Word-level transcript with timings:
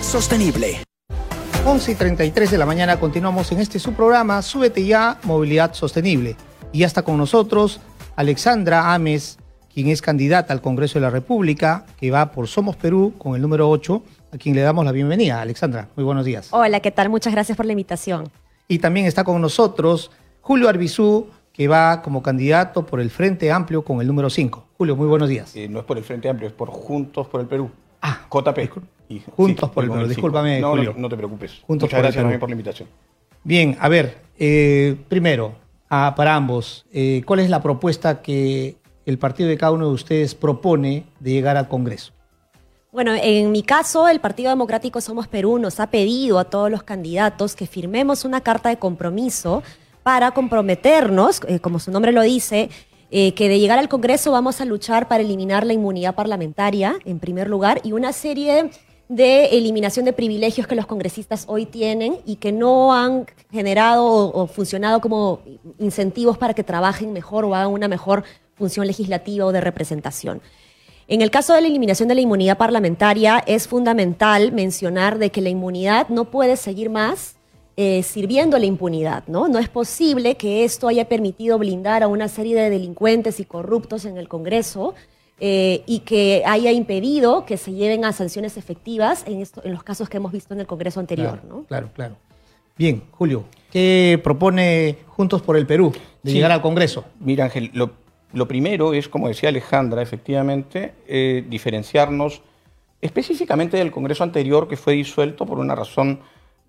Sostenible. 0.00 0.82
11 1.66 1.92
y 1.92 1.94
33 1.94 2.50
de 2.50 2.58
la 2.58 2.64
mañana 2.64 2.98
continuamos 2.98 3.52
en 3.52 3.60
este 3.60 3.78
su 3.78 3.92
programa 3.92 4.40
Súbete 4.42 4.84
ya, 4.84 5.18
Movilidad 5.24 5.74
Sostenible. 5.74 6.36
Y 6.72 6.80
ya 6.80 6.86
está 6.86 7.02
con 7.02 7.18
nosotros 7.18 7.80
Alexandra 8.16 8.94
Ames, 8.94 9.38
quien 9.72 9.88
es 9.88 10.00
candidata 10.00 10.52
al 10.52 10.62
Congreso 10.62 10.94
de 10.98 11.02
la 11.02 11.10
República, 11.10 11.84
que 11.98 12.10
va 12.10 12.32
por 12.32 12.48
Somos 12.48 12.76
Perú 12.76 13.14
con 13.18 13.34
el 13.34 13.42
número 13.42 13.68
8, 13.68 14.02
a 14.32 14.38
quien 14.38 14.54
le 14.54 14.62
damos 14.62 14.84
la 14.84 14.92
bienvenida. 14.92 15.42
Alexandra, 15.42 15.88
muy 15.94 16.04
buenos 16.04 16.24
días. 16.24 16.48
Hola, 16.52 16.80
¿qué 16.80 16.90
tal? 16.90 17.10
Muchas 17.10 17.32
gracias 17.32 17.56
por 17.56 17.66
la 17.66 17.72
invitación. 17.72 18.30
Y 18.66 18.78
también 18.78 19.06
está 19.06 19.24
con 19.24 19.40
nosotros 19.40 20.10
Julio 20.40 20.68
Arbizú, 20.68 21.28
que 21.52 21.68
va 21.68 22.02
como 22.02 22.22
candidato 22.22 22.86
por 22.86 23.00
el 23.00 23.10
Frente 23.10 23.52
Amplio 23.52 23.82
con 23.82 24.00
el 24.00 24.06
número 24.06 24.30
5. 24.30 24.68
Julio, 24.78 24.96
muy 24.96 25.06
buenos 25.06 25.28
días. 25.28 25.54
Eh, 25.54 25.68
no 25.68 25.80
es 25.80 25.84
por 25.84 25.98
el 25.98 26.04
Frente 26.04 26.28
Amplio, 26.28 26.48
es 26.48 26.54
por 26.54 26.70
Juntos 26.70 27.26
por 27.26 27.40
el 27.40 27.46
Perú. 27.46 27.70
Ah, 28.00 28.26
JP. 28.32 28.97
Y, 29.08 29.20
Juntos 29.36 29.70
por 29.70 29.84
el 29.84 29.90
Perú, 29.90 30.06
discúlpame, 30.06 30.60
no, 30.60 30.70
Julio. 30.70 30.92
No, 30.94 31.02
no, 31.02 31.08
te 31.08 31.16
preocupes. 31.16 31.62
Juntos 31.66 31.86
Muchas 31.86 31.96
por 31.96 32.02
gracias 32.02 32.22
también 32.22 32.40
por 32.40 32.48
la 32.48 32.52
invitación. 32.54 32.88
Bien, 33.42 33.76
a 33.80 33.88
ver, 33.88 34.18
eh, 34.38 34.96
primero, 35.08 35.54
a- 35.88 36.14
para 36.14 36.34
ambos, 36.34 36.84
eh, 36.92 37.22
¿cuál 37.24 37.40
es 37.40 37.48
la 37.48 37.62
propuesta 37.62 38.20
que 38.20 38.76
el 39.06 39.18
partido 39.18 39.48
de 39.48 39.56
cada 39.56 39.72
uno 39.72 39.86
de 39.88 39.94
ustedes 39.94 40.34
propone 40.34 41.04
de 41.20 41.30
llegar 41.32 41.56
al 41.56 41.68
Congreso? 41.68 42.12
Bueno, 42.92 43.12
en 43.14 43.50
mi 43.52 43.62
caso, 43.62 44.08
el 44.08 44.18
Partido 44.20 44.50
Democrático 44.50 45.00
Somos 45.00 45.28
Perú 45.28 45.58
nos 45.58 45.78
ha 45.78 45.88
pedido 45.88 46.38
a 46.38 46.44
todos 46.44 46.70
los 46.70 46.82
candidatos 46.82 47.54
que 47.54 47.66
firmemos 47.66 48.24
una 48.24 48.40
carta 48.40 48.70
de 48.70 48.78
compromiso 48.78 49.62
para 50.02 50.30
comprometernos, 50.32 51.40
eh, 51.48 51.60
como 51.60 51.78
su 51.78 51.90
nombre 51.90 52.12
lo 52.12 52.22
dice, 52.22 52.70
eh, 53.10 53.32
que 53.34 53.48
de 53.48 53.58
llegar 53.60 53.78
al 53.78 53.88
Congreso 53.88 54.32
vamos 54.32 54.60
a 54.60 54.64
luchar 54.64 55.06
para 55.08 55.22
eliminar 55.22 55.64
la 55.66 55.74
inmunidad 55.74 56.14
parlamentaria, 56.14 56.96
en 57.04 57.18
primer 57.20 57.48
lugar, 57.48 57.80
y 57.84 57.92
una 57.92 58.12
serie 58.12 58.70
de 59.08 59.46
eliminación 59.46 60.04
de 60.04 60.12
privilegios 60.12 60.66
que 60.66 60.74
los 60.74 60.86
congresistas 60.86 61.44
hoy 61.48 61.64
tienen 61.64 62.18
y 62.26 62.36
que 62.36 62.52
no 62.52 62.92
han 62.92 63.26
generado 63.50 64.04
o, 64.04 64.46
funcionado 64.46 65.00
como 65.00 65.40
incentivos 65.78 66.36
para 66.36 66.52
que 66.52 66.62
trabajen 66.62 67.12
mejor 67.12 67.44
o 67.44 67.54
hagan 67.54 67.72
una 67.72 67.88
mejor 67.88 68.24
función 68.54 68.86
legislativa 68.86 69.46
o 69.46 69.52
de 69.52 69.62
representación. 69.62 70.42
En 71.06 71.22
el 71.22 71.30
caso 71.30 71.54
de 71.54 71.62
la 71.62 71.68
eliminación 71.68 72.08
de 72.08 72.16
la 72.16 72.20
inmunidad 72.20 72.58
parlamentaria, 72.58 73.42
es 73.46 73.66
fundamental 73.66 74.52
mencionar 74.52 75.18
de 75.18 75.30
que 75.30 75.40
la 75.40 75.48
inmunidad 75.48 76.08
no 76.10 76.26
puede 76.26 76.56
seguir 76.56 76.90
más 76.90 77.36
eh, 77.78 78.02
sirviendo 78.02 78.58
la 78.58 78.66
impunidad, 78.66 79.22
¿no? 79.26 79.48
No 79.48 79.58
es 79.58 79.70
posible 79.70 80.34
que 80.34 80.64
esto 80.64 80.88
haya 80.88 81.08
permitido 81.08 81.56
blindar 81.58 82.02
a 82.02 82.08
una 82.08 82.28
serie 82.28 82.60
de 82.60 82.68
delincuentes 82.68 83.40
y 83.40 83.44
corruptos 83.44 84.04
en 84.04 84.18
el 84.18 84.28
Congreso 84.28 84.94
eh, 85.40 85.82
y 85.86 86.00
que 86.00 86.42
haya 86.46 86.72
impedido 86.72 87.44
que 87.46 87.56
se 87.56 87.72
lleven 87.72 88.04
a 88.04 88.12
sanciones 88.12 88.56
efectivas 88.56 89.24
en, 89.26 89.40
esto- 89.40 89.62
en 89.64 89.72
los 89.72 89.82
casos 89.82 90.08
que 90.08 90.16
hemos 90.16 90.32
visto 90.32 90.54
en 90.54 90.60
el 90.60 90.66
Congreso 90.66 90.98
anterior, 91.00 91.40
claro, 91.40 91.48
¿no? 91.48 91.62
claro, 91.64 91.88
claro. 91.94 92.16
Bien, 92.76 93.02
Julio, 93.12 93.44
¿qué 93.72 94.20
propone 94.22 94.98
Juntos 95.08 95.42
por 95.42 95.56
el 95.56 95.66
Perú 95.66 95.92
de 96.22 96.30
Sí. 96.30 96.36
llegar 96.36 96.52
al 96.52 96.62
Congreso? 96.62 97.04
Mira, 97.20 97.44
Ángel, 97.44 97.70
lo, 97.74 97.90
lo 98.32 98.46
primero 98.48 98.94
es, 98.94 99.08
como 99.08 99.28
decía 99.28 99.48
Alejandra, 99.48 100.00
efectivamente, 100.02 100.94
eh, 101.06 101.44
diferenciarnos 101.48 102.40
específicamente 103.00 103.76
del 103.76 103.90
Congreso 103.90 104.24
anterior 104.24 104.68
que 104.68 104.76
fue 104.76 104.94
disuelto 104.94 105.46
por 105.46 105.58
una 105.58 105.74
razón 105.74 106.20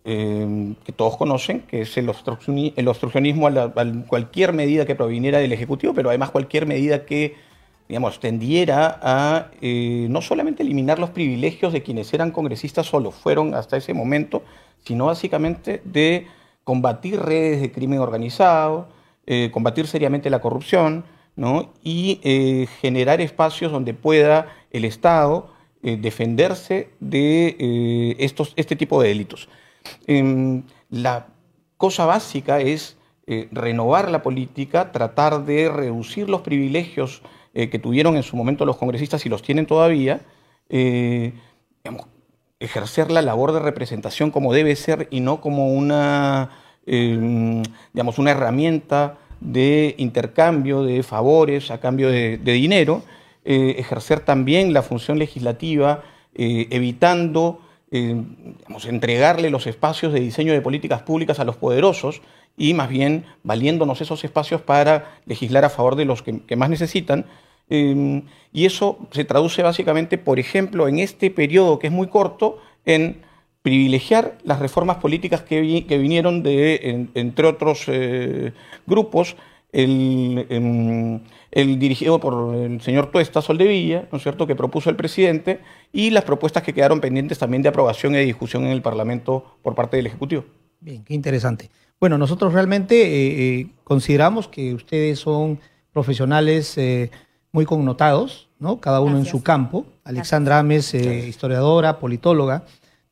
eh, 0.05 0.73
que 0.85 0.91
todos 0.91 1.17
conocen, 1.17 1.61
que 1.61 1.81
es 1.81 1.97
el, 1.97 2.07
obstruccioni- 2.07 2.73
el 2.75 2.87
obstruccionismo 2.87 3.47
a, 3.47 3.49
la- 3.51 3.63
a 3.75 3.85
cualquier 4.07 4.53
medida 4.53 4.85
que 4.85 4.95
proviniera 4.95 5.39
del 5.39 5.51
Ejecutivo, 5.51 5.93
pero 5.93 6.09
además 6.09 6.31
cualquier 6.31 6.65
medida 6.65 7.05
que, 7.05 7.35
digamos, 7.89 8.19
tendiera 8.19 8.99
a 9.01 9.47
eh, 9.61 10.05
no 10.11 10.21
solamente 10.21 10.61
eliminar 10.61 10.99
los 10.99 11.09
privilegios 11.09 11.73
de 11.73 11.81
quienes 11.81 12.13
eran 12.13 12.29
congresistas 12.29 12.93
o 12.93 12.99
lo 12.99 13.09
fueron 13.09 13.55
hasta 13.55 13.77
ese 13.77 13.95
momento, 13.95 14.43
sino 14.85 15.07
básicamente 15.07 15.81
de 15.83 16.27
combatir 16.63 17.19
redes 17.19 17.61
de 17.61 17.71
crimen 17.71 17.97
organizado, 17.97 18.89
eh, 19.25 19.49
combatir 19.51 19.87
seriamente 19.87 20.29
la 20.29 20.39
corrupción, 20.39 21.03
¿no? 21.35 21.73
y 21.83 22.19
eh, 22.23 22.67
generar 22.79 23.21
espacios 23.21 23.71
donde 23.71 23.95
pueda 23.95 24.47
el 24.71 24.85
Estado 24.85 25.57
defenderse 25.81 26.89
de 26.99 28.15
estos, 28.19 28.51
este 28.57 28.75
tipo 28.75 29.01
de 29.01 29.07
delitos. 29.07 29.47
Em, 30.07 30.63
la 30.89 31.27
cosa 31.77 32.05
básica 32.05 32.59
es 32.59 32.97
renovar 33.51 34.11
la 34.11 34.21
política, 34.21 34.91
tratar 34.91 35.45
de 35.45 35.69
reducir 35.69 36.27
los 36.27 36.41
privilegios 36.41 37.21
eh, 37.53 37.69
que 37.69 37.79
tuvieron 37.79 38.15
en 38.15 38.23
su 38.23 38.35
momento 38.35 38.65
los 38.65 38.77
congresistas 38.77 39.25
y 39.25 39.29
los 39.29 39.41
tienen 39.41 39.65
todavía, 39.65 40.21
eh, 40.69 41.33
ejercer 42.59 43.09
la 43.09 43.21
labor 43.21 43.53
de 43.53 43.59
representación 43.59 44.31
como 44.31 44.53
debe 44.53 44.75
ser 44.75 45.07
y 45.09 45.21
no 45.21 45.41
como 45.41 45.73
una, 45.73 46.51
eh, 46.85 47.63
digamos, 47.93 48.19
una 48.19 48.31
herramienta 48.31 49.17
de 49.39 49.95
intercambio 49.97 50.83
de 50.83 51.01
favores 51.01 51.71
a 51.71 51.79
cambio 51.79 52.09
de, 52.09 52.37
dinero, 52.37 53.01
eh, 53.45 53.75
ejercer 53.79 54.19
también 54.19 54.73
la 54.73 54.81
función 54.83 55.17
legislativa, 55.17 56.03
evitando 56.35 57.61
digamos, 57.91 58.85
entregarle 58.85 59.49
los 59.49 59.65
espacios 59.65 60.13
de 60.13 60.19
diseño 60.19 60.53
de 60.53 60.61
políticas 60.61 61.01
públicas 61.01 61.39
a 61.39 61.43
los 61.43 61.55
poderosos 61.55 62.21
y 62.59 62.75
más 62.75 62.89
bien 62.89 63.25
valiéndonos 63.41 64.01
esos 64.01 64.23
espacios 64.23 64.61
para 64.61 65.17
legislar 65.25 65.65
a 65.65 65.69
favor 65.69 65.95
de 65.95 66.05
los 66.05 66.21
que, 66.21 66.55
más 66.55 66.69
necesitan. 66.69 67.25
Eh, 67.71 68.21
y 68.51 68.65
eso 68.65 68.97
se 69.11 69.25
traduce 69.25 69.63
básicamente, 69.63 70.17
por 70.19 70.37
ejemplo, 70.39 70.87
en 70.87 70.99
este 70.99 71.31
periodo 71.31 71.79
que 71.79 71.87
es 71.87 71.93
muy 71.93 72.07
corto, 72.07 72.59
en 72.85 73.21
privilegiar 73.61 74.37
las 74.43 74.59
reformas 74.59 74.97
políticas 74.97 75.41
que, 75.41 75.61
vi- 75.61 75.81
que 75.83 75.97
vinieron 75.97 76.43
de, 76.43 76.79
en- 76.83 77.09
entre 77.13 77.47
otros 77.47 77.83
eh, 77.87 78.53
grupos, 78.87 79.35
el, 79.71 80.47
em, 80.49 81.19
el 81.51 81.77
dirigido 81.77 82.19
por 82.19 82.55
el 82.55 82.81
señor 82.81 83.11
Tuesta 83.11 83.41
Soldevilla, 83.41 84.07
¿no 84.11 84.17
es 84.17 84.23
cierto?, 84.23 84.47
que 84.47 84.55
propuso 84.55 84.89
el 84.89 84.95
presidente, 84.95 85.59
y 85.93 86.09
las 86.09 86.23
propuestas 86.23 86.63
que 86.63 86.73
quedaron 86.73 86.99
pendientes 87.01 87.37
también 87.37 87.61
de 87.61 87.69
aprobación 87.69 88.13
y 88.13 88.17
de 88.17 88.25
discusión 88.25 88.63
en 88.65 88.71
el 88.71 88.81
Parlamento 88.81 89.57
por 89.61 89.75
parte 89.75 89.97
del 89.97 90.07
Ejecutivo. 90.07 90.45
Bien, 90.79 91.03
qué 91.03 91.13
interesante. 91.13 91.69
Bueno, 91.99 92.17
nosotros 92.17 92.53
realmente 92.53 92.95
eh, 92.95 93.59
eh, 93.59 93.67
consideramos 93.83 94.47
que 94.47 94.73
ustedes 94.73 95.19
son 95.19 95.59
profesionales 95.91 96.77
eh, 96.77 97.11
muy 97.51 97.65
connotados, 97.65 98.47
¿no? 98.59 98.79
Cada 98.79 99.01
uno 99.01 99.17
en 99.17 99.25
su 99.25 99.43
campo. 99.43 99.85
Alexandra 100.03 100.59
Ames, 100.59 100.93
eh, 100.93 101.27
historiadora, 101.27 101.99
politóloga, 101.99 102.63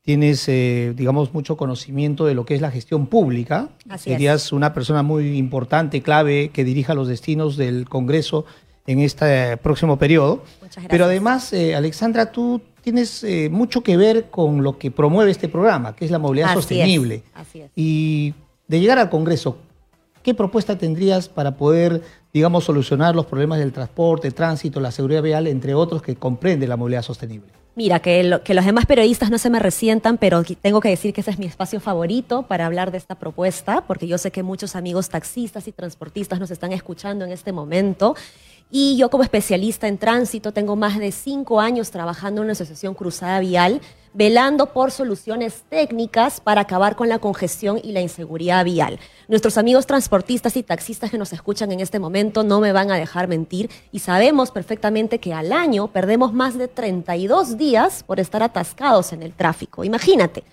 tienes, 0.02 0.46
digamos, 0.46 1.34
mucho 1.34 1.58
conocimiento 1.58 2.24
de 2.24 2.34
lo 2.34 2.46
que 2.46 2.54
es 2.54 2.62
la 2.62 2.70
gestión 2.70 3.08
pública. 3.08 3.68
Así 3.90 4.10
es. 4.10 4.14
Serías 4.14 4.52
una 4.52 4.72
persona 4.72 5.02
muy 5.02 5.36
importante, 5.36 6.00
clave, 6.00 6.48
que 6.48 6.64
dirija 6.64 6.94
los 6.94 7.08
destinos 7.08 7.58
del 7.58 7.86
Congreso 7.88 8.46
en 8.88 9.00
este 9.00 9.56
próximo 9.58 9.98
periodo. 9.98 10.42
Muchas 10.62 10.76
gracias. 10.76 10.90
Pero 10.90 11.04
además, 11.04 11.52
eh, 11.52 11.74
Alexandra, 11.74 12.32
tú 12.32 12.62
tienes 12.80 13.22
eh, 13.22 13.50
mucho 13.50 13.82
que 13.82 13.98
ver 13.98 14.30
con 14.30 14.62
lo 14.62 14.78
que 14.78 14.90
promueve 14.90 15.30
este 15.30 15.48
programa, 15.48 15.94
que 15.94 16.06
es 16.06 16.10
la 16.10 16.18
movilidad 16.18 16.48
Así 16.48 16.58
es, 16.58 16.64
sostenible. 16.64 17.22
así 17.34 17.60
es. 17.60 17.70
Y 17.76 18.34
de 18.68 18.80
llegar 18.80 18.98
al 18.98 19.10
Congreso, 19.10 19.56
¿qué 20.22 20.34
propuesta 20.34 20.76
tendrías 20.78 21.28
para 21.28 21.56
poder, 21.56 22.02
digamos, 22.32 22.64
solucionar 22.64 23.16
los 23.16 23.26
problemas 23.26 23.58
del 23.58 23.72
transporte, 23.72 24.30
tránsito, 24.30 24.78
la 24.80 24.90
seguridad 24.90 25.22
vial, 25.22 25.46
entre 25.46 25.74
otros 25.74 26.02
que 26.02 26.14
comprende 26.16 26.68
la 26.68 26.76
movilidad 26.76 27.02
sostenible? 27.02 27.48
Mira, 27.76 28.00
que, 28.00 28.24
lo- 28.24 28.42
que 28.42 28.54
los 28.54 28.64
demás 28.64 28.86
periodistas 28.86 29.30
no 29.30 29.38
se 29.38 29.50
me 29.50 29.60
resientan, 29.60 30.18
pero 30.18 30.42
tengo 30.60 30.80
que 30.80 30.88
decir 30.88 31.14
que 31.14 31.20
ese 31.20 31.30
es 31.30 31.38
mi 31.38 31.46
espacio 31.46 31.78
favorito 31.80 32.42
para 32.42 32.66
hablar 32.66 32.90
de 32.90 32.98
esta 32.98 33.14
propuesta, 33.14 33.84
porque 33.86 34.08
yo 34.08 34.18
sé 34.18 34.32
que 34.32 34.42
muchos 34.42 34.74
amigos 34.74 35.08
taxistas 35.08 35.68
y 35.68 35.72
transportistas 35.72 36.40
nos 36.40 36.50
están 36.50 36.72
escuchando 36.72 37.24
en 37.24 37.30
este 37.30 37.52
momento. 37.52 38.16
Y 38.70 38.98
yo 38.98 39.08
como 39.08 39.22
especialista 39.22 39.88
en 39.88 39.96
tránsito 39.96 40.52
tengo 40.52 40.76
más 40.76 40.98
de 40.98 41.10
cinco 41.10 41.58
años 41.58 41.90
trabajando 41.90 42.42
en 42.42 42.46
una 42.46 42.52
asociación 42.52 42.92
cruzada 42.92 43.40
vial, 43.40 43.80
velando 44.12 44.74
por 44.74 44.90
soluciones 44.90 45.62
técnicas 45.70 46.40
para 46.40 46.62
acabar 46.62 46.94
con 46.94 47.08
la 47.08 47.18
congestión 47.18 47.80
y 47.82 47.92
la 47.92 48.02
inseguridad 48.02 48.66
vial. 48.66 48.98
Nuestros 49.26 49.56
amigos 49.56 49.86
transportistas 49.86 50.54
y 50.56 50.62
taxistas 50.62 51.10
que 51.10 51.16
nos 51.16 51.32
escuchan 51.32 51.72
en 51.72 51.80
este 51.80 51.98
momento 51.98 52.44
no 52.44 52.60
me 52.60 52.72
van 52.72 52.90
a 52.90 52.96
dejar 52.96 53.26
mentir 53.26 53.70
y 53.90 54.00
sabemos 54.00 54.50
perfectamente 54.50 55.18
que 55.18 55.32
al 55.32 55.52
año 55.52 55.88
perdemos 55.88 56.34
más 56.34 56.58
de 56.58 56.68
32 56.68 57.56
días 57.56 58.02
por 58.02 58.20
estar 58.20 58.42
atascados 58.42 59.14
en 59.14 59.22
el 59.22 59.32
tráfico. 59.32 59.82
Imagínate. 59.82 60.44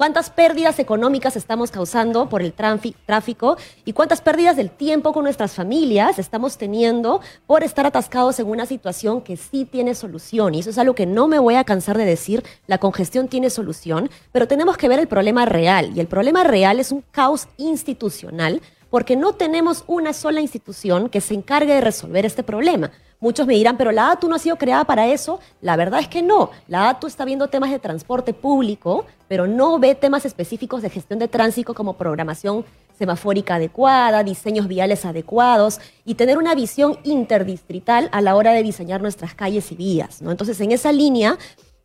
¿Cuántas 0.00 0.30
pérdidas 0.30 0.78
económicas 0.78 1.36
estamos 1.36 1.70
causando 1.70 2.30
por 2.30 2.40
el 2.40 2.54
tráfico 2.54 3.58
y 3.84 3.92
cuántas 3.92 4.22
pérdidas 4.22 4.56
del 4.56 4.70
tiempo 4.70 5.12
con 5.12 5.24
nuestras 5.24 5.52
familias 5.52 6.18
estamos 6.18 6.56
teniendo 6.56 7.20
por 7.46 7.62
estar 7.62 7.84
atascados 7.84 8.40
en 8.40 8.46
una 8.46 8.64
situación 8.64 9.20
que 9.20 9.36
sí 9.36 9.66
tiene 9.66 9.94
solución? 9.94 10.54
Y 10.54 10.60
eso 10.60 10.70
es 10.70 10.78
algo 10.78 10.94
que 10.94 11.04
no 11.04 11.28
me 11.28 11.38
voy 11.38 11.56
a 11.56 11.64
cansar 11.64 11.98
de 11.98 12.06
decir, 12.06 12.42
la 12.66 12.78
congestión 12.78 13.28
tiene 13.28 13.50
solución, 13.50 14.08
pero 14.32 14.48
tenemos 14.48 14.78
que 14.78 14.88
ver 14.88 15.00
el 15.00 15.06
problema 15.06 15.44
real 15.44 15.92
y 15.94 16.00
el 16.00 16.06
problema 16.06 16.44
real 16.44 16.80
es 16.80 16.92
un 16.92 17.04
caos 17.10 17.48
institucional 17.58 18.62
porque 18.88 19.16
no 19.16 19.34
tenemos 19.34 19.84
una 19.86 20.14
sola 20.14 20.40
institución 20.40 21.10
que 21.10 21.20
se 21.20 21.34
encargue 21.34 21.74
de 21.74 21.82
resolver 21.82 22.24
este 22.24 22.42
problema. 22.42 22.90
Muchos 23.20 23.46
me 23.46 23.54
dirán, 23.54 23.76
pero 23.76 23.92
la 23.92 24.12
ATU 24.12 24.28
no 24.28 24.36
ha 24.36 24.38
sido 24.38 24.56
creada 24.56 24.84
para 24.84 25.06
eso. 25.06 25.40
La 25.60 25.76
verdad 25.76 26.00
es 26.00 26.08
que 26.08 26.22
no. 26.22 26.50
La 26.68 26.88
ATU 26.88 27.06
está 27.06 27.26
viendo 27.26 27.48
temas 27.48 27.70
de 27.70 27.78
transporte 27.78 28.32
público, 28.32 29.04
pero 29.28 29.46
no 29.46 29.78
ve 29.78 29.94
temas 29.94 30.24
específicos 30.24 30.80
de 30.80 30.88
gestión 30.88 31.18
de 31.18 31.28
tránsito 31.28 31.74
como 31.74 31.98
programación 31.98 32.64
semafórica 32.98 33.56
adecuada, 33.56 34.24
diseños 34.24 34.68
viales 34.68 35.04
adecuados 35.04 35.80
y 36.04 36.14
tener 36.14 36.38
una 36.38 36.54
visión 36.54 36.98
interdistrital 37.04 38.08
a 38.12 38.22
la 38.22 38.36
hora 38.36 38.52
de 38.52 38.62
diseñar 38.62 39.02
nuestras 39.02 39.34
calles 39.34 39.70
y 39.70 39.76
vías. 39.76 40.22
¿no? 40.22 40.30
Entonces, 40.30 40.58
en 40.60 40.72
esa 40.72 40.90
línea, 40.90 41.38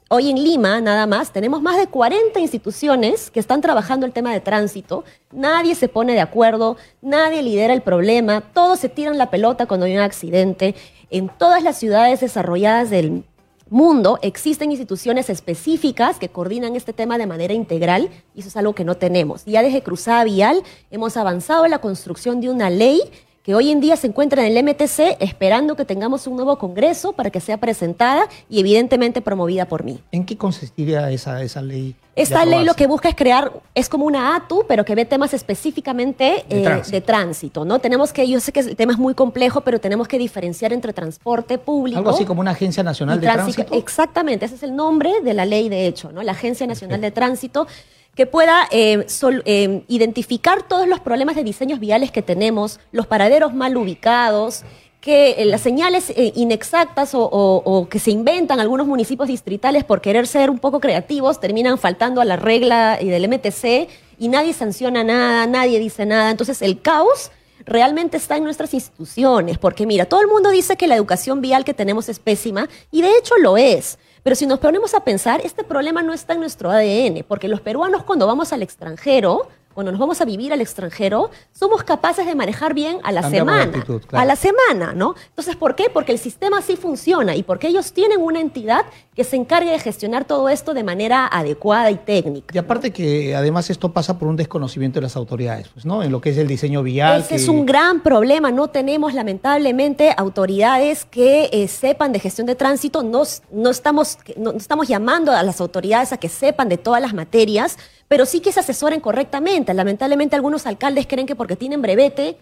Hoy 0.07 0.29
en 0.29 0.35
Lima, 0.35 0.79
nada 0.81 1.07
más, 1.07 1.33
tenemos 1.33 1.63
más 1.63 1.77
de 1.77 1.87
40 1.87 2.39
instituciones 2.39 3.31
que 3.31 3.39
están 3.39 3.61
trabajando 3.61 4.05
el 4.05 4.11
tema 4.11 4.31
de 4.31 4.39
tránsito. 4.39 5.03
Nadie 5.31 5.73
se 5.73 5.89
pone 5.89 6.13
de 6.13 6.21
acuerdo, 6.21 6.77
nadie 7.01 7.41
lidera 7.41 7.73
el 7.73 7.81
problema, 7.81 8.41
todos 8.53 8.77
se 8.77 8.87
tiran 8.87 9.17
la 9.17 9.31
pelota 9.31 9.65
cuando 9.65 9.87
hay 9.87 9.95
un 9.95 10.03
accidente. 10.03 10.75
En 11.09 11.29
todas 11.29 11.63
las 11.63 11.77
ciudades 11.77 12.21
desarrolladas 12.21 12.89
del 12.89 13.23
mundo 13.69 14.19
existen 14.21 14.71
instituciones 14.71 15.29
específicas 15.29 16.19
que 16.19 16.29
coordinan 16.29 16.75
este 16.75 16.93
tema 16.93 17.17
de 17.17 17.25
manera 17.25 17.53
integral 17.53 18.09
y 18.35 18.39
eso 18.39 18.49
es 18.49 18.57
algo 18.57 18.75
que 18.75 18.83
no 18.83 18.95
tenemos. 18.95 19.43
Ya 19.45 19.63
desde 19.63 19.81
Cruzada 19.81 20.23
Vial 20.23 20.61
hemos 20.91 21.17
avanzado 21.17 21.65
en 21.65 21.71
la 21.71 21.79
construcción 21.79 22.41
de 22.41 22.49
una 22.49 22.69
ley 22.69 23.01
que 23.45 23.53
hoy 23.53 23.69
en 23.69 23.79
día 23.79 23.95
se 23.95 24.07
encuentra 24.07 24.43
en 24.43 24.57
el 24.57 24.63
MTC 24.63 25.17
esperando 25.19 25.75
que 25.75 25.85
tengamos 25.85 26.25
un 26.25 26.35
nuevo 26.35 26.57
congreso 26.57 27.13
para 27.13 27.29
que 27.29 27.39
sea 27.39 27.57
presentada 27.57 28.27
y 28.49 28.59
evidentemente 28.59 29.21
promovida 29.21 29.65
por 29.65 29.83
mí. 29.83 29.99
¿En 30.11 30.25
qué 30.25 30.35
consistiría 30.35 31.11
esa, 31.11 31.43
esa 31.43 31.61
ley? 31.61 31.95
Esta 32.15 32.43
ley 32.43 32.63
lo 32.63 32.73
que 32.73 32.87
busca 32.87 33.07
es 33.07 33.15
crear, 33.15 33.51
es 33.75 33.87
como 33.87 34.05
una 34.05 34.35
ATU, 34.35 34.65
pero 34.67 34.83
que 34.83 34.95
ve 34.95 35.05
temas 35.05 35.35
específicamente 35.35 36.43
de, 36.49 36.63
eh, 36.91 37.01
tránsito. 37.01 37.65
¿no? 37.65 37.77
Tenemos 37.77 38.13
que, 38.13 38.27
yo 38.27 38.39
sé 38.39 38.51
que 38.51 38.61
el 38.61 38.75
tema 38.75 38.93
es 38.93 38.97
muy 38.97 39.13
complejo, 39.13 39.61
pero 39.61 39.79
tenemos 39.79 40.07
que 40.07 40.17
diferenciar 40.17 40.73
entre 40.73 40.91
transporte 40.91 41.59
público. 41.59 41.99
Algo 41.99 42.09
así 42.09 42.25
como 42.25 42.41
una 42.41 42.51
Agencia 42.51 42.81
Nacional 42.81 43.21
de 43.21 43.27
Tránsito. 43.27 43.75
Exactamente, 43.75 44.45
ese 44.45 44.55
es 44.55 44.63
el 44.63 44.75
nombre 44.75 45.21
de 45.21 45.33
la 45.35 45.45
ley, 45.45 45.69
de 45.69 45.85
hecho, 45.85 46.11
¿no? 46.11 46.23
La 46.23 46.31
Agencia 46.31 46.65
Nacional 46.65 46.99
de 46.99 47.11
Tránsito 47.11 47.67
que 48.15 48.25
pueda 48.25 48.67
eh, 48.71 49.05
eh, 49.45 49.83
identificar 49.87 50.63
todos 50.63 50.87
los 50.87 51.01
problemas 51.01 51.35
de 51.35 51.43
diseños 51.43 51.79
viales 51.79 52.11
que 52.11 52.21
tenemos, 52.21 52.79
los 52.91 53.07
paraderos 53.07 53.53
mal 53.53 53.75
ubicados, 53.75 54.63
que 55.01 55.31
eh, 55.31 55.45
las 55.45 55.61
señales 55.61 56.11
inexactas 56.15 57.11
o, 57.13 57.87
que 57.91 57.99
se 57.99 58.11
inventan 58.11 58.59
algunos 58.59 58.87
municipios 58.87 59.27
distritales 59.27 59.83
por 59.83 60.01
querer 60.01 60.27
ser 60.27 60.49
un 60.49 60.59
poco 60.59 60.79
creativos 60.79 61.39
terminan 61.39 61.77
faltando 61.77 62.21
a 62.21 62.25
la 62.25 62.37
regla 62.37 62.97
del 62.97 63.27
MTC 63.27 63.87
y 64.17 64.29
nadie 64.29 64.53
sanciona 64.53 65.03
nada, 65.03 65.45
nadie 65.45 65.77
dice 65.77 66.05
nada. 66.05 66.31
Entonces 66.31 66.61
el 66.61 66.81
caos 66.81 67.31
realmente 67.65 68.17
está 68.17 68.37
en 68.37 68.43
nuestras 68.43 68.73
instituciones, 68.73 69.57
porque 69.57 69.85
mira, 69.85 70.05
todo 70.05 70.21
el 70.21 70.27
mundo 70.27 70.49
dice 70.49 70.77
que 70.77 70.87
la 70.87 70.95
educación 70.95 71.41
vial 71.41 71.65
que 71.65 71.73
tenemos 71.73 72.09
es 72.09 72.19
pésima 72.19 72.69
y 72.91 73.01
de 73.01 73.17
hecho 73.17 73.35
lo 73.41 73.57
es. 73.57 73.97
Pero 74.23 74.35
si 74.35 74.47
nos 74.47 74.59
ponemos 74.59 74.93
a 74.93 75.03
pensar, 75.03 75.41
este 75.43 75.63
problema 75.63 76.01
no 76.01 76.13
está 76.13 76.33
en 76.33 76.39
nuestro 76.39 76.71
ADN, 76.71 77.23
porque 77.27 77.47
los 77.47 77.61
peruanos 77.61 78.03
cuando 78.03 78.25
vamos 78.25 78.53
al 78.53 78.63
extranjero, 78.63 79.47
cuando 79.75 79.91
nos 79.91 79.99
vamos 79.99 80.21
a 80.21 80.25
vivir 80.25 80.53
al 80.53 80.61
extranjero, 80.61 81.29
somos 81.51 81.83
capaces 81.83 82.25
de 82.25 82.33
manejar 82.33 82.73
bien 82.73 82.99
a 83.03 83.11
la 83.11 83.29
semana. 83.29 83.83
A 84.13 84.23
la 84.23 84.37
semana, 84.37 84.93
¿no? 84.93 85.15
Entonces, 85.27 85.57
¿por 85.57 85.75
qué? 85.75 85.89
Porque 85.93 86.13
el 86.13 86.17
sistema 86.17 86.59
así 86.59 86.77
funciona 86.77 87.35
y 87.35 87.43
porque 87.43 87.67
ellos 87.67 87.91
tienen 87.91 88.21
una 88.21 88.39
entidad 88.39 88.85
que 89.13 89.25
se 89.25 89.35
encargue 89.35 89.71
de 89.71 89.79
gestionar 89.79 90.23
todo 90.23 90.47
esto 90.47 90.73
de 90.73 90.83
manera 90.83 91.27
adecuada 91.27 91.91
y 91.91 91.97
técnica. 91.97 92.55
Y 92.55 92.57
aparte 92.57 92.91
que 92.91 93.35
además 93.35 93.69
esto 93.69 93.91
pasa 93.91 94.17
por 94.17 94.29
un 94.29 94.37
desconocimiento 94.37 94.99
de 94.99 95.03
las 95.03 95.17
autoridades, 95.17 95.67
pues, 95.67 95.85
¿no? 95.85 96.03
En 96.03 96.11
lo 96.11 96.21
que 96.21 96.29
es 96.29 96.37
el 96.37 96.47
diseño 96.47 96.81
vial. 96.81 97.19
Ese 97.19 97.35
es 97.35 97.49
un 97.49 97.65
gran 97.65 98.01
problema. 98.01 98.51
No 98.51 98.69
tenemos 98.69 99.13
lamentablemente 99.13 100.13
autoridades 100.15 101.03
que 101.03 101.49
eh, 101.51 101.67
sepan 101.67 102.13
de 102.13 102.21
gestión 102.21 102.47
de 102.47 102.55
tránsito. 102.55 103.03
No, 103.03 103.23
no, 103.51 103.69
estamos, 103.69 104.19
no 104.37 104.51
estamos 104.51 104.87
llamando 104.87 105.33
a 105.33 105.43
las 105.43 105.59
autoridades 105.59 106.13
a 106.13 106.17
que 106.17 106.29
sepan 106.29 106.69
de 106.69 106.77
todas 106.77 107.01
las 107.01 107.13
materias 107.13 107.77
pero 108.07 108.25
sí 108.25 108.39
que 108.39 108.51
se 108.51 108.59
asesoren 108.59 108.99
correctamente. 108.99 109.73
Lamentablemente 109.73 110.35
algunos 110.35 110.65
alcaldes 110.67 111.07
creen 111.07 111.27
que 111.27 111.35
porque 111.35 111.55
tienen 111.55 111.81
brevete 111.81 112.37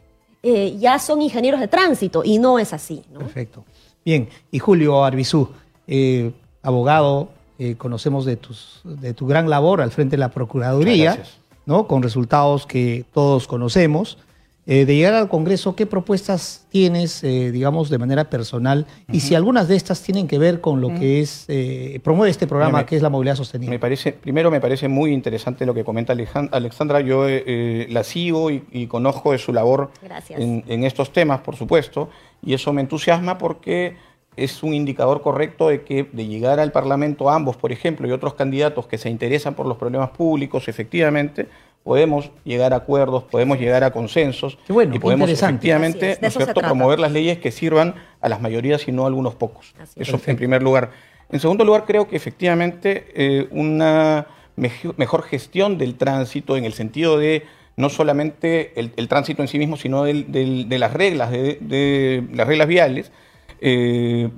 eh, 0.46 0.76
ya 0.78 1.00
son 1.00 1.22
ingenieros 1.22 1.62
de 1.62 1.70
tránsito 1.70 2.22
y 2.24 2.38
no 2.38 2.60
es 2.60 2.74
así. 2.74 3.02
Perfecto. 3.18 3.64
Bien, 4.04 4.28
y 4.52 4.60
Julio 4.60 5.06
Arbizú, 5.06 5.50
eh, 5.88 6.34
abogado, 6.62 7.30
eh, 7.58 7.76
conocemos 7.78 8.26
de, 8.26 8.36
tus, 8.36 8.82
de 8.84 9.14
tu 9.14 9.26
gran 9.26 9.50
labor 9.50 9.82
al 9.82 9.92
frente 9.92 10.18
de 10.18 10.18
la 10.18 10.30
Procuraduría, 10.30 11.24
¿no? 11.66 11.88
con 11.88 12.04
resultados 12.04 12.66
que 12.66 13.06
todos 13.14 13.48
conocemos. 13.48 14.18
Eh, 14.66 14.86
de 14.86 14.96
llegar 14.96 15.14
al 15.14 15.28
Congreso, 15.28 15.76
¿qué 15.76 15.86
propuestas 15.86 16.66
tienes, 16.70 17.22
eh, 17.24 17.52
digamos, 17.52 17.90
de 17.90 17.98
manera 17.98 18.30
personal? 18.30 18.86
Y 19.12 19.20
si 19.20 19.36
algunas 19.36 19.68
de 19.68 19.76
estas 19.76 20.02
tienen 20.02 20.26
que 20.26 20.38
ver 20.38 20.62
con 20.62 20.80
lo 20.80 20.88
que 20.88 21.20
es, 21.20 21.46
eh, 21.50 22.00
promueve 22.02 22.32
este 22.32 22.48
programa, 22.48 22.86
que 22.86 22.96
es 22.96 23.02
la 23.02 23.10
movilidad 23.10 23.36
sostenible. 23.36 23.76
Me 23.76 23.80
parece, 23.80 24.14
primero 24.14 24.50
me 24.50 24.62
parece 24.62 24.88
muy 24.88 25.12
interesante 25.12 25.66
lo 25.66 25.74
que 25.74 25.84
comenta 25.84 26.14
Alexandra. 26.14 27.02
Yo 27.02 27.26
la 27.28 28.04
sigo 28.06 28.52
y, 28.52 28.88
conozco 28.88 29.32
de 29.32 29.38
su 29.38 29.52
labor 29.52 29.92
en, 30.30 30.64
en, 30.68 30.84
estos 30.84 31.12
temas, 31.12 31.42
por 31.42 31.56
supuesto, 31.56 32.10
y 32.42 32.54
eso 32.54 32.72
me 32.72 32.82
entusiasma 32.82 33.38
porque 33.38 33.98
es 34.36 34.64
un 34.64 34.74
indicador 34.74 35.22
correcto 35.22 35.70
de 35.70 35.84
que 35.84 36.08
de 36.12 36.28
llegar 36.28 36.60
al 36.60 36.72
Parlamento 36.72 37.30
ambos, 37.30 37.58
por 37.58 37.72
ejemplo, 37.72 38.08
y 38.08 38.12
otros 38.12 38.34
candidatos 38.34 38.88
que 38.88 38.98
se 38.98 39.10
interesan 39.10 39.56
por 39.56 39.66
los 39.66 39.78
problemas 39.78 40.12
públicos, 40.12 40.68
efectivamente, 40.68 41.48
podemos 41.84 42.32
llegar 42.46 42.74
a 42.74 42.78
acuerdos, 42.78 43.24
podemos 43.24 43.60
llegar 43.60 43.84
a 43.84 43.92
consensos 43.92 44.58
y 44.68 45.00
podemos 45.00 45.30
efectivamente 45.30 46.18
promover 46.56 47.00
las 47.00 47.12
leyes 47.12 47.40
que 47.40 47.52
sirvan 47.52 47.96
a 48.22 48.30
las 48.30 48.42
mayorías 48.42 48.88
y 48.88 48.92
no 48.92 49.04
a 49.04 49.08
algunos 49.08 49.36
pocos. 49.36 49.76
Eso 49.96 50.20
en 50.26 50.38
primer 50.38 50.64
lugar. 50.64 50.92
En 51.30 51.40
segundo 51.40 51.66
lugar, 51.66 51.86
creo 51.86 52.08
que 52.08 52.16
efectivamente 52.16 53.08
eh, 53.16 53.48
una 53.52 54.28
mejor 54.56 55.24
gestión 55.24 55.78
del 55.78 55.96
tránsito 55.96 56.56
en 56.58 56.64
el 56.64 56.74
sentido 56.74 57.18
de 57.18 57.44
no 57.76 57.90
solamente 57.90 58.80
el, 58.80 59.08
tránsito 59.08 59.42
en 59.42 59.48
sí 59.48 59.58
mismo, 59.58 59.78
sino 59.78 60.04
de 60.04 60.78
las 60.78 60.94
reglas, 60.94 61.32
de, 61.32 62.24
las 62.32 62.48
reglas 62.48 62.68
viales, 62.68 63.12
eh, 63.60 64.30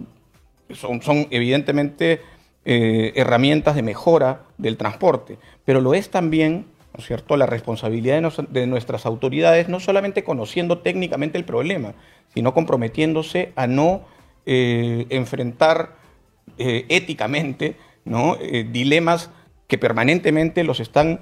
son, 0.71 1.01
son, 1.01 1.27
evidentemente 1.31 2.21
eh, 2.63 3.11
herramientas 3.15 3.75
de 3.75 3.83
mejora 3.83 4.43
del 4.57 4.77
transporte, 4.77 5.37
pero 5.65 5.81
lo 5.81 5.93
es 5.93 6.09
también 6.09 6.65
cierto? 7.03 7.35
La 7.37 7.45
responsabilidad 7.45 8.21
de, 8.49 8.67
nuestras 8.67 9.05
autoridades, 9.05 9.69
no 9.69 9.79
solamente 9.79 10.23
conociendo 10.23 10.79
técnicamente 10.79 11.37
el 11.37 11.45
problema, 11.45 11.93
sino 12.33 12.53
comprometiéndose 12.53 13.51
a 13.55 13.67
no 13.67 14.03
eh, 14.45 15.05
enfrentar 15.09 15.95
eh, 16.57 16.85
éticamente 16.89 17.75
¿no? 18.05 18.37
Eh, 18.39 18.65
dilemas 18.71 19.31
que 19.67 19.77
permanentemente 19.77 20.63
los 20.63 20.79
están 20.79 21.21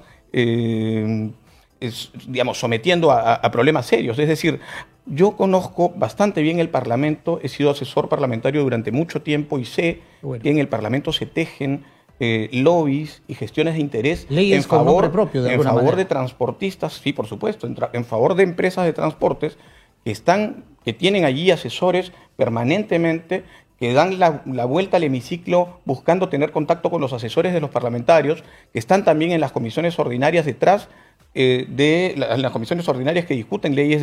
digamos, 2.27 2.57
sometiendo 2.57 3.11
a, 3.11 3.39
problemas 3.51 3.85
serios. 3.85 4.17
Es 4.17 4.27
decir, 4.27 4.59
yo 5.05 5.37
conozco 5.37 5.89
bastante 5.95 6.41
bien 6.41 6.59
el 6.59 6.69
Parlamento, 6.69 7.39
he 7.43 7.49
sido 7.49 7.69
asesor 7.69 8.09
parlamentario 8.09 8.63
durante 8.63 8.91
mucho 8.91 9.21
tiempo 9.21 9.59
y 9.59 9.65
sé 9.65 10.01
que 10.41 10.49
en 10.49 10.57
el 10.57 10.67
Parlamento 10.67 11.13
se 11.13 11.27
tejen 11.27 11.85
eh, 12.19 12.49
lobbies 12.51 13.21
y 13.27 13.35
gestiones 13.35 13.73
de 13.73 13.81
interés 13.81 14.27
en 14.29 14.63
favor, 14.63 15.11
propio, 15.11 15.43
de, 15.43 15.53
en 15.53 15.63
favor 15.63 15.95
de 15.95 16.05
transportistas, 16.05 16.93
sí, 16.93 17.11
por 17.11 17.27
supuesto, 17.27 17.67
en, 17.67 18.05
favor 18.05 18.35
de 18.35 18.43
empresas 18.43 18.85
de 18.85 18.93
transportes 18.93 19.57
que 20.05 20.11
están, 20.11 20.63
que 20.85 20.93
tienen 20.93 21.25
allí 21.25 21.51
asesores 21.51 22.11
permanentemente 22.35 23.43
que 23.79 23.93
dan 23.93 24.19
la, 24.19 24.41
vuelta 24.65 24.97
al 24.97 25.03
hemiciclo 25.03 25.79
buscando 25.85 26.29
tener 26.29 26.51
contacto 26.51 26.89
con 26.89 27.01
los 27.01 27.11
asesores 27.13 27.51
de 27.51 27.59
los 27.59 27.69
parlamentarios, 27.69 28.43
que 28.71 28.79
están 28.79 29.03
también 29.03 29.31
en 29.31 29.41
las 29.41 29.51
comisiones 29.51 29.97
ordinarias 29.99 30.45
detrás 30.45 30.87
eh, 31.33 31.65
de 31.67 32.13
las 32.15 32.51
comisiones 32.51 32.87
ordinarias 32.87 33.25
que 33.25 33.33
discuten 33.33 33.75
leyes 33.75 34.01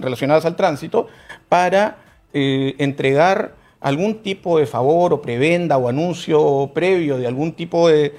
relacionadas 0.00 0.44
al 0.44 0.56
tránsito, 0.56 1.06
para 1.48 1.98
eh, 2.34 2.74
entregar 2.78 3.54
algún 3.80 4.22
tipo 4.22 4.58
de 4.58 4.66
favor 4.66 5.12
o 5.12 5.22
prebenda 5.22 5.76
o 5.76 5.88
anuncio 5.88 6.70
previo 6.74 7.18
de 7.18 7.26
algún 7.26 7.52
tipo 7.52 7.88
de, 7.88 8.12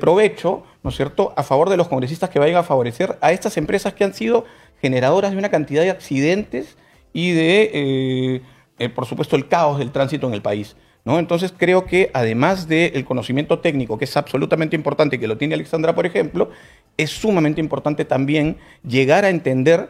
provecho, 0.00 0.64
¿no 0.82 0.90
es 0.90 0.96
cierto?, 0.96 1.32
a 1.36 1.42
favor 1.42 1.70
de 1.70 1.76
los 1.76 1.88
congresistas 1.88 2.30
que 2.30 2.38
vayan 2.38 2.56
a 2.56 2.62
favorecer 2.62 3.18
a 3.20 3.32
estas 3.32 3.56
empresas 3.56 3.94
que 3.94 4.04
han 4.04 4.14
sido 4.14 4.44
generadoras 4.80 5.32
de 5.32 5.38
una 5.38 5.48
cantidad 5.48 5.82
de 5.82 5.90
accidentes 5.90 6.76
y 7.12 7.32
de, 7.32 7.70
eh, 7.72 8.42
eh, 8.78 8.88
por 8.88 9.06
supuesto, 9.06 9.36
el 9.36 9.48
caos 9.48 9.78
del 9.78 9.90
tránsito 9.90 10.26
en 10.26 10.34
el 10.34 10.42
país. 10.42 10.76
¿no? 11.04 11.18
Entonces 11.18 11.54
creo 11.56 11.86
que 11.86 12.10
además 12.12 12.68
del 12.68 13.04
conocimiento 13.04 13.60
técnico, 13.60 13.96
que 13.96 14.04
es 14.04 14.16
absolutamente 14.16 14.76
importante 14.76 15.16
y 15.16 15.18
que 15.18 15.28
lo 15.28 15.38
tiene 15.38 15.54
Alexandra, 15.54 15.94
por 15.94 16.04
ejemplo, 16.04 16.50
es 16.96 17.10
sumamente 17.10 17.60
importante 17.60 18.04
también 18.04 18.58
llegar 18.86 19.24
a 19.24 19.30
entender 19.30 19.88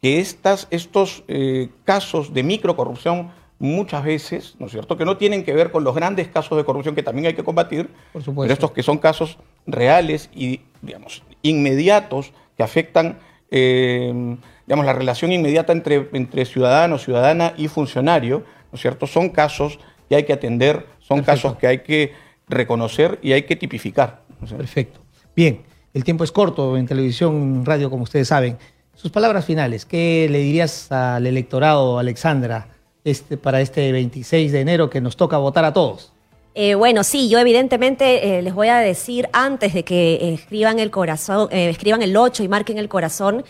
que 0.00 0.20
estas, 0.20 0.68
estos 0.70 1.24
eh, 1.28 1.68
casos 1.84 2.32
de 2.32 2.42
microcorrupción 2.42 3.30
muchas 3.60 4.02
veces, 4.02 4.56
¿no 4.58 4.66
es 4.66 4.72
cierto?, 4.72 4.96
que 4.96 5.04
no 5.04 5.16
tienen 5.18 5.44
que 5.44 5.52
ver 5.52 5.70
con 5.70 5.84
los 5.84 5.94
grandes 5.94 6.26
casos 6.28 6.58
de 6.58 6.64
corrupción 6.64 6.94
que 6.94 7.02
también 7.02 7.26
hay 7.26 7.34
que 7.34 7.44
combatir, 7.44 7.88
Por 8.12 8.22
supuesto. 8.22 8.42
pero 8.42 8.52
estos 8.54 8.72
que 8.72 8.82
son 8.82 8.98
casos 8.98 9.38
reales 9.66 10.30
y, 10.34 10.62
digamos, 10.80 11.22
inmediatos 11.42 12.32
que 12.56 12.62
afectan, 12.62 13.18
eh, 13.50 14.36
digamos, 14.66 14.86
la 14.86 14.94
relación 14.94 15.30
inmediata 15.30 15.72
entre, 15.72 16.08
entre 16.14 16.46
ciudadano, 16.46 16.98
ciudadana 16.98 17.52
y 17.56 17.68
funcionario, 17.68 18.44
¿no 18.72 18.76
es 18.76 18.80
cierto? 18.80 19.06
Son 19.06 19.28
casos 19.28 19.78
que 20.08 20.16
hay 20.16 20.24
que 20.24 20.32
atender, 20.32 20.86
son 21.00 21.22
casos 21.22 21.56
que 21.56 21.66
hay 21.66 21.78
que 21.80 22.14
reconocer 22.48 23.18
y 23.22 23.32
hay 23.32 23.42
que 23.42 23.56
tipificar. 23.56 24.22
Perfecto. 24.56 25.00
Bien, 25.36 25.60
el 25.92 26.02
tiempo 26.02 26.24
es 26.24 26.32
corto 26.32 26.78
en 26.78 26.86
televisión, 26.86 27.34
en 27.34 27.66
radio, 27.66 27.90
como 27.90 28.04
ustedes 28.04 28.28
saben. 28.28 28.56
Sus 28.94 29.10
palabras 29.10 29.44
finales, 29.44 29.84
¿qué 29.84 30.28
le 30.30 30.38
dirías 30.38 30.90
al 30.90 31.26
electorado, 31.26 31.98
Alexandra, 31.98 32.68
este, 33.04 33.36
para 33.36 33.60
este 33.60 33.92
26 33.92 34.52
de 34.52 34.60
enero 34.60 34.90
que 34.90 35.00
nos 35.00 35.16
toca 35.16 35.38
votar 35.38 35.64
a 35.64 35.72
todos? 35.72 36.12
Eh, 36.54 36.74
bueno, 36.74 37.04
sí, 37.04 37.28
yo 37.28 37.38
evidentemente 37.38 38.38
eh, 38.38 38.42
les 38.42 38.54
voy 38.54 38.68
a 38.68 38.78
decir 38.78 39.28
antes 39.32 39.72
de 39.72 39.84
que 39.84 40.34
escriban 40.34 40.78
el 40.78 40.90
corazón, 40.90 41.48
eh, 41.52 41.70
escriban 41.70 42.02
el 42.02 42.16
8 42.16 42.42
y 42.42 42.48
marquen 42.48 42.78
el 42.78 42.88
corazón, 42.88 43.44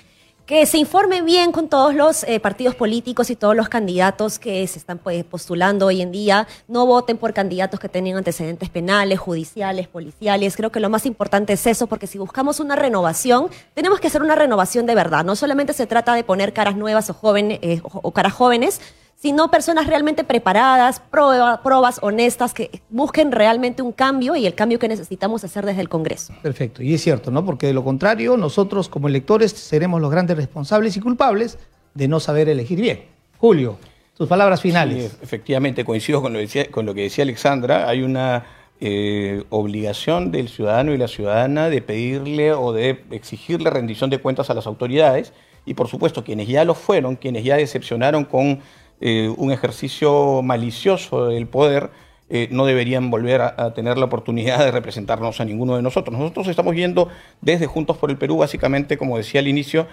que 0.50 0.66
se 0.66 0.78
informen 0.78 1.24
bien 1.24 1.52
con 1.52 1.68
todos 1.68 1.94
los 1.94 2.24
eh, 2.24 2.40
partidos 2.40 2.74
políticos 2.74 3.30
y 3.30 3.36
todos 3.36 3.54
los 3.54 3.68
candidatos 3.68 4.40
que 4.40 4.66
se 4.66 4.80
están 4.80 4.98
pues, 4.98 5.22
postulando 5.22 5.86
hoy 5.86 6.02
en 6.02 6.10
día. 6.10 6.48
No 6.66 6.86
voten 6.86 7.18
por 7.18 7.32
candidatos 7.32 7.78
que 7.78 7.88
tengan 7.88 8.16
antecedentes 8.16 8.68
penales, 8.68 9.20
judiciales, 9.20 9.86
policiales. 9.86 10.56
Creo 10.56 10.72
que 10.72 10.80
lo 10.80 10.90
más 10.90 11.06
importante 11.06 11.52
es 11.52 11.68
eso, 11.68 11.86
porque 11.86 12.08
si 12.08 12.18
buscamos 12.18 12.58
una 12.58 12.74
renovación, 12.74 13.48
tenemos 13.74 14.00
que 14.00 14.08
hacer 14.08 14.22
una 14.22 14.34
renovación 14.34 14.86
de 14.86 14.96
verdad. 14.96 15.24
No 15.24 15.36
solamente 15.36 15.72
se 15.72 15.86
trata 15.86 16.14
de 16.14 16.24
poner 16.24 16.52
caras 16.52 16.74
nuevas 16.74 17.08
o, 17.10 17.14
jóvenes, 17.14 17.60
eh, 17.62 17.80
o 17.84 18.10
caras 18.10 18.32
jóvenes, 18.32 18.80
sino 19.20 19.50
personas 19.50 19.86
realmente 19.86 20.24
preparadas, 20.24 21.02
pruebas 21.10 21.98
honestas, 22.00 22.54
que 22.54 22.80
busquen 22.88 23.32
realmente 23.32 23.82
un 23.82 23.92
cambio 23.92 24.34
y 24.34 24.46
el 24.46 24.54
cambio 24.54 24.78
que 24.78 24.88
necesitamos 24.88 25.44
hacer 25.44 25.66
desde 25.66 25.82
el 25.82 25.90
Congreso. 25.90 26.32
Perfecto, 26.42 26.82
y 26.82 26.94
es 26.94 27.02
cierto, 27.02 27.30
¿no? 27.30 27.44
Porque 27.44 27.66
de 27.66 27.74
lo 27.74 27.84
contrario, 27.84 28.38
nosotros 28.38 28.88
como 28.88 29.08
electores 29.08 29.52
seremos 29.52 30.00
los 30.00 30.10
grandes 30.10 30.38
responsables 30.38 30.96
y 30.96 31.00
culpables 31.00 31.58
de 31.92 32.08
no 32.08 32.18
saber 32.18 32.48
elegir 32.48 32.80
bien. 32.80 33.04
Julio, 33.36 33.76
tus 34.16 34.26
palabras 34.26 34.62
finales. 34.62 35.12
Sí, 35.12 35.18
efectivamente, 35.22 35.84
coincido 35.84 36.22
con 36.22 36.32
lo, 36.32 36.40
con 36.70 36.86
lo, 36.86 36.94
que 36.94 37.02
decía 37.02 37.24
Alexandra, 37.24 37.90
hay 37.90 38.02
una 38.02 38.46
eh, 38.80 39.44
obligación 39.50 40.30
del 40.30 40.48
ciudadano 40.48 40.94
y 40.94 40.96
la 40.96 41.08
ciudadana 41.08 41.68
de 41.68 41.82
pedirle 41.82 42.54
o 42.54 42.72
de 42.72 43.04
exigirle 43.10 43.68
rendición 43.68 44.08
de 44.08 44.16
cuentas 44.16 44.48
a 44.48 44.54
las 44.54 44.66
autoridades 44.66 45.34
y 45.66 45.74
por 45.74 45.88
supuesto 45.88 46.24
quienes 46.24 46.48
ya 46.48 46.64
lo 46.64 46.74
fueron, 46.74 47.16
quienes 47.16 47.44
ya 47.44 47.56
decepcionaron 47.56 48.24
con 48.24 48.60
eh, 49.00 49.32
un 49.34 49.50
ejercicio 49.50 50.42
malicioso 50.42 51.28
del 51.28 51.46
poder, 51.46 51.90
eh, 52.28 52.48
no 52.50 52.66
deberían 52.66 53.10
volver 53.10 53.40
a, 53.40 53.72
tener 53.72 53.96
la 53.96 54.04
oportunidad 54.04 54.58
de 54.58 54.70
representarnos 54.70 55.40
a 55.40 55.44
ninguno 55.44 55.74
de 55.76 55.82
nosotros. 55.82 56.18
Nosotros 56.18 56.48
estamos 56.48 56.76
yendo 56.76 57.08
desde 57.40 57.66
Juntos 57.66 57.96
por 57.96 58.10
el 58.10 58.18
Perú, 58.18 58.36
básicamente, 58.36 58.98
como 58.98 59.16
decía 59.16 59.40
al 59.40 59.48
inicio, 59.48 59.86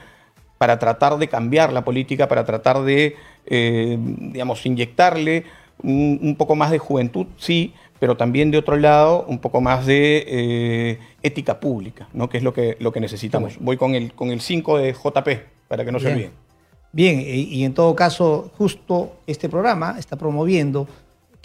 para 0.57 0.77
tratar 0.77 1.17
de 1.17 1.29
cambiar 1.29 1.71
la 1.71 1.85
política, 1.85 2.27
para 2.27 2.43
tratar 2.43 2.81
de, 2.81 3.15
eh, 3.45 3.97
digamos, 3.97 4.65
inyectarle 4.65 5.45
un, 5.81 6.35
poco 6.37 6.55
más 6.55 6.71
de 6.71 6.79
juventud, 6.79 7.27
sí, 7.37 7.73
pero 7.99 8.17
también 8.17 8.51
de 8.51 8.57
otro 8.57 8.75
lado 8.75 9.25
un 9.27 9.39
poco 9.39 9.61
más 9.61 9.85
de 9.85 10.99
ética 11.23 11.59
pública, 11.59 12.07
¿no? 12.13 12.29
que 12.29 12.37
es 12.37 12.43
lo 12.43 12.53
que, 12.53 12.75
lo 12.79 12.91
que 12.91 12.99
necesitamos. 12.99 13.57
Voy 13.59 13.77
con 13.77 13.95
el, 13.95 14.13
con 14.13 14.31
el 14.31 14.41
5 14.41 14.79
de 14.79 14.93
JP, 14.93 15.29
para 15.67 15.85
que 15.85 15.91
no 15.91 15.99
se 15.99 16.11
olviden. 16.11 16.46
Bien, 16.91 17.21
y 17.25 17.63
en 17.63 17.73
todo 17.73 17.95
caso, 17.95 18.51
justo 18.57 19.17
este 19.27 19.49
programa 19.49 19.95
está 19.99 20.15
promoviendo 20.15 20.87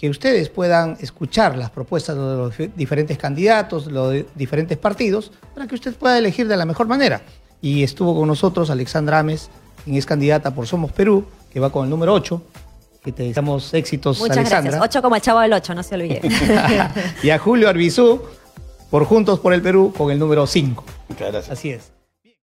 que 0.03 0.11
ustedes 0.11 0.49
puedan 0.49 0.97
escuchar 1.01 1.57
las 1.57 1.71
propuestas 1.71 2.17
de 2.17 2.23
los 2.23 2.53
diferentes 2.75 3.17
candidatos, 3.17 3.87
de 3.87 3.93
los 3.93 4.25
diferentes 4.35 4.77
partidos, 4.77 5.31
para 5.55 5.69
que 5.69 5.77
usted 5.77 5.95
pueda 5.95 6.19
elegir 6.19 6.49
de 6.49 6.57
la 6.57 6.65
mejor 6.65 6.89
manera. 6.89 7.23
Y 7.61 7.85
estuvo 7.85 8.13
con 8.17 8.27
nosotros 8.27 8.69
Alexandra 8.71 9.21
Ames, 9.21 9.49
quien 9.85 9.95
es 9.95 10.05
candidata 10.05 10.53
por 10.53 10.67
Somos 10.67 10.91
Perú, 10.91 11.25
que 11.53 11.61
va 11.61 11.71
con 11.71 11.85
el 11.85 11.91
número 11.91 12.15
8. 12.15 12.43
Que 13.05 13.13
te 13.13 13.23
deseamos 13.23 13.73
éxitos, 13.75 14.19
Muchas 14.19 14.39
Alexandra. 14.39 14.73
gracias. 14.73 14.97
8 14.97 15.03
como 15.03 15.15
el 15.15 15.23
chavo 15.23 15.39
del 15.39 15.53
8, 15.53 15.73
no 15.73 15.85
se 15.85 15.95
olvide. 15.95 16.21
y 17.23 17.31
a 17.31 17.39
Julio 17.39 17.69
Arbizú, 17.69 18.23
por 18.91 19.05
Juntos 19.05 19.39
por 19.39 19.53
el 19.53 19.63
Perú, 19.63 19.95
con 19.97 20.11
el 20.11 20.19
número 20.19 20.49
5. 20.49 20.85
Muchas 21.11 21.31
gracias. 21.31 21.57
Así 21.57 21.71
es. 21.71 21.93